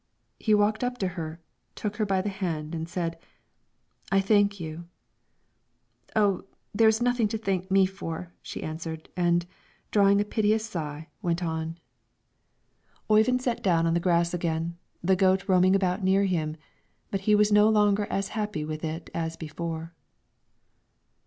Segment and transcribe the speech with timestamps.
[0.39, 1.39] He walked up to her,
[1.75, 3.19] took her by the hand, and said,
[4.11, 4.87] "I thank you!"
[6.15, 9.45] "Oh, there is nothing to thank me for," she answered, and,
[9.91, 11.77] drawing a piteous sigh, went on.
[13.11, 16.57] Oyvind sat down on the grass again, the goat roaming about near him;
[17.11, 19.93] but he was no longer as happy with it as before.